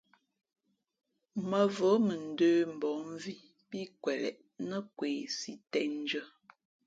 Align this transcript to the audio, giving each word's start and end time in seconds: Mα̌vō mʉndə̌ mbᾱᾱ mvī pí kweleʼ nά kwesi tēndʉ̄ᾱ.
Mα̌vō 1.49 1.89
mʉndə̌ 2.07 2.51
mbᾱᾱ 2.75 2.95
mvī 3.11 3.35
pí 3.67 3.79
kweleʼ 4.01 4.37
nά 4.69 4.77
kwesi 4.97 5.51
tēndʉ̄ᾱ. 5.71 6.21